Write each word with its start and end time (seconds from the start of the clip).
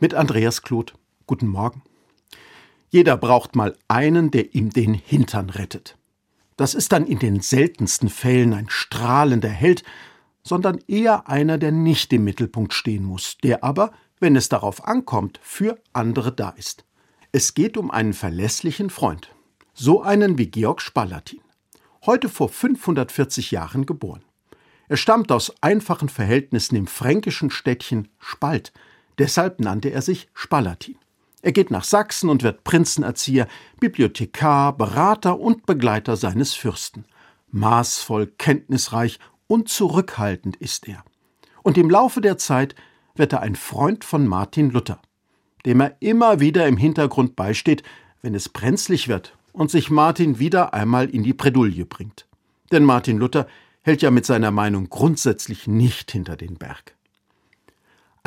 mit 0.00 0.14
Andreas 0.14 0.62
Kloth. 0.62 0.94
Guten 1.26 1.48
Morgen. 1.48 1.82
Jeder 2.90 3.16
braucht 3.16 3.56
mal 3.56 3.76
einen, 3.88 4.30
der 4.30 4.54
ihm 4.54 4.70
den 4.70 4.94
Hintern 4.94 5.50
rettet. 5.50 5.96
Das 6.56 6.74
ist 6.74 6.92
dann 6.92 7.06
in 7.06 7.18
den 7.18 7.40
seltensten 7.40 8.08
Fällen 8.08 8.54
ein 8.54 8.70
strahlender 8.70 9.48
Held, 9.48 9.82
sondern 10.42 10.78
eher 10.86 11.28
einer, 11.28 11.58
der 11.58 11.72
nicht 11.72 12.12
im 12.12 12.24
Mittelpunkt 12.24 12.72
stehen 12.72 13.04
muss, 13.04 13.36
der 13.38 13.62
aber, 13.62 13.92
wenn 14.20 14.36
es 14.36 14.48
darauf 14.48 14.86
ankommt, 14.86 15.38
für 15.42 15.78
andere 15.92 16.32
da 16.32 16.50
ist. 16.50 16.84
Es 17.32 17.54
geht 17.54 17.76
um 17.76 17.90
einen 17.90 18.14
verlässlichen 18.14 18.90
Freund, 18.90 19.34
so 19.74 20.02
einen 20.02 20.38
wie 20.38 20.46
Georg 20.46 20.80
Spalatin, 20.80 21.40
heute 22.06 22.28
vor 22.28 22.48
540 22.48 23.50
Jahren 23.50 23.84
geboren. 23.84 24.24
Er 24.88 24.96
stammt 24.96 25.30
aus 25.30 25.52
einfachen 25.60 26.08
Verhältnissen 26.08 26.76
im 26.76 26.86
fränkischen 26.86 27.50
Städtchen 27.50 28.08
Spalt, 28.18 28.72
deshalb 29.18 29.60
nannte 29.60 29.90
er 29.90 30.02
sich 30.02 30.28
Spalatin. 30.34 30.96
Er 31.42 31.52
geht 31.52 31.70
nach 31.70 31.84
Sachsen 31.84 32.30
und 32.30 32.42
wird 32.42 32.64
Prinzenerzieher, 32.64 33.46
Bibliothekar, 33.78 34.76
Berater 34.76 35.38
und 35.38 35.66
Begleiter 35.66 36.16
seines 36.16 36.54
Fürsten. 36.54 37.04
Maßvoll, 37.50 38.26
kenntnisreich 38.38 39.18
und 39.46 39.68
zurückhaltend 39.68 40.56
ist 40.56 40.88
er. 40.88 41.04
Und 41.62 41.78
im 41.78 41.90
Laufe 41.90 42.20
der 42.20 42.38
Zeit 42.38 42.74
wird 43.14 43.32
er 43.32 43.40
ein 43.40 43.56
Freund 43.56 44.04
von 44.04 44.26
Martin 44.26 44.70
Luther, 44.70 45.00
dem 45.64 45.80
er 45.80 45.96
immer 46.00 46.40
wieder 46.40 46.66
im 46.66 46.76
Hintergrund 46.76 47.36
beisteht, 47.36 47.82
wenn 48.20 48.34
es 48.34 48.48
brenzlig 48.48 49.08
wird 49.08 49.36
und 49.52 49.70
sich 49.70 49.90
Martin 49.90 50.38
wieder 50.38 50.74
einmal 50.74 51.08
in 51.08 51.22
die 51.22 51.32
Bredouille 51.32 51.84
bringt. 51.84 52.26
Denn 52.72 52.84
Martin 52.84 53.18
Luther 53.18 53.46
hält 53.82 54.02
ja 54.02 54.10
mit 54.10 54.26
seiner 54.26 54.50
Meinung 54.50 54.88
grundsätzlich 54.90 55.66
nicht 55.66 56.10
hinter 56.12 56.36
den 56.36 56.56
Berg. 56.56 56.94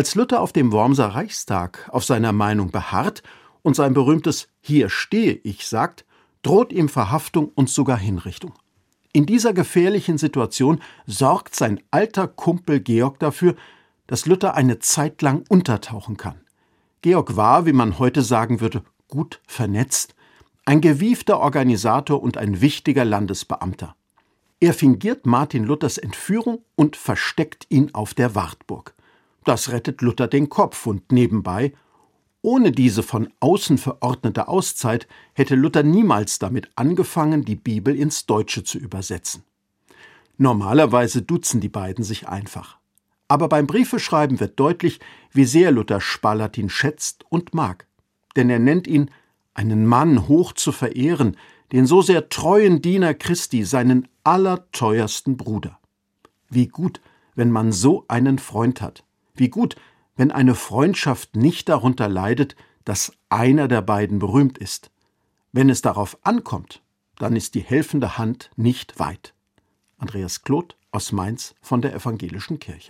Als 0.00 0.14
Luther 0.14 0.40
auf 0.40 0.54
dem 0.54 0.72
Wormser 0.72 1.08
Reichstag 1.08 1.86
auf 1.92 2.06
seiner 2.06 2.32
Meinung 2.32 2.70
beharrt 2.70 3.22
und 3.60 3.76
sein 3.76 3.92
berühmtes 3.92 4.48
Hier 4.62 4.88
stehe 4.88 5.34
ich 5.44 5.66
sagt, 5.66 6.06
droht 6.40 6.72
ihm 6.72 6.88
Verhaftung 6.88 7.50
und 7.54 7.68
sogar 7.68 7.98
Hinrichtung. 7.98 8.54
In 9.12 9.26
dieser 9.26 9.52
gefährlichen 9.52 10.16
Situation 10.16 10.80
sorgt 11.06 11.54
sein 11.54 11.82
alter 11.90 12.28
Kumpel 12.28 12.80
Georg 12.80 13.18
dafür, 13.18 13.56
dass 14.06 14.24
Luther 14.24 14.54
eine 14.54 14.78
Zeit 14.78 15.20
lang 15.20 15.44
untertauchen 15.50 16.16
kann. 16.16 16.40
Georg 17.02 17.36
war, 17.36 17.66
wie 17.66 17.74
man 17.74 17.98
heute 17.98 18.22
sagen 18.22 18.62
würde, 18.62 18.82
gut 19.06 19.42
vernetzt, 19.46 20.14
ein 20.64 20.80
gewiefter 20.80 21.40
Organisator 21.40 22.22
und 22.22 22.38
ein 22.38 22.62
wichtiger 22.62 23.04
Landesbeamter. 23.04 23.94
Er 24.60 24.72
fingiert 24.72 25.26
Martin 25.26 25.64
Luthers 25.64 25.98
Entführung 25.98 26.64
und 26.74 26.96
versteckt 26.96 27.66
ihn 27.68 27.90
auf 27.92 28.14
der 28.14 28.34
Wartburg. 28.34 28.94
Das 29.44 29.70
rettet 29.70 30.02
Luther 30.02 30.28
den 30.28 30.48
Kopf 30.48 30.86
und 30.86 31.12
nebenbei, 31.12 31.72
ohne 32.42 32.72
diese 32.72 33.02
von 33.02 33.28
außen 33.40 33.76
verordnete 33.76 34.48
Auszeit 34.48 35.06
hätte 35.34 35.54
Luther 35.56 35.82
niemals 35.82 36.38
damit 36.38 36.70
angefangen, 36.74 37.44
die 37.44 37.56
Bibel 37.56 37.94
ins 37.94 38.24
Deutsche 38.24 38.64
zu 38.64 38.78
übersetzen. 38.78 39.42
Normalerweise 40.38 41.20
duzen 41.20 41.60
die 41.60 41.68
beiden 41.68 42.02
sich 42.02 42.28
einfach. 42.28 42.78
Aber 43.28 43.48
beim 43.48 43.66
Briefeschreiben 43.66 44.40
wird 44.40 44.58
deutlich, 44.58 45.00
wie 45.32 45.44
sehr 45.44 45.70
Luther 45.70 46.00
Spalatin 46.00 46.70
schätzt 46.70 47.26
und 47.28 47.52
mag. 47.52 47.86
Denn 48.36 48.48
er 48.48 48.58
nennt 48.58 48.86
ihn 48.86 49.10
einen 49.52 49.84
Mann 49.86 50.26
hoch 50.26 50.54
zu 50.54 50.72
verehren, 50.72 51.36
den 51.72 51.84
so 51.84 52.00
sehr 52.00 52.30
treuen 52.30 52.80
Diener 52.80 53.12
Christi, 53.12 53.64
seinen 53.64 54.08
allerteuersten 54.24 55.36
Bruder. 55.36 55.78
Wie 56.48 56.68
gut, 56.68 57.02
wenn 57.34 57.50
man 57.50 57.70
so 57.70 58.04
einen 58.08 58.38
Freund 58.38 58.80
hat. 58.80 59.04
Wie 59.40 59.48
gut, 59.48 59.74
wenn 60.16 60.32
eine 60.32 60.54
Freundschaft 60.54 61.34
nicht 61.34 61.70
darunter 61.70 62.10
leidet, 62.10 62.56
dass 62.84 63.16
einer 63.30 63.68
der 63.68 63.80
beiden 63.80 64.18
berühmt 64.18 64.58
ist. 64.58 64.90
Wenn 65.50 65.70
es 65.70 65.80
darauf 65.80 66.18
ankommt, 66.26 66.82
dann 67.16 67.34
ist 67.34 67.54
die 67.54 67.62
helfende 67.62 68.18
Hand 68.18 68.50
nicht 68.56 68.98
weit. 68.98 69.32
Andreas 69.96 70.42
Kloth 70.42 70.76
aus 70.90 71.12
Mainz 71.12 71.54
von 71.62 71.80
der 71.80 71.94
Evangelischen 71.94 72.58
Kirche. 72.58 72.88